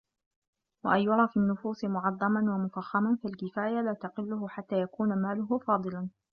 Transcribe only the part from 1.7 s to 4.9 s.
مُعَظَّمًا وَمُفَخَّمًا فَالْكِفَايَةُ لَا تُقِلُّهُ حَتَّى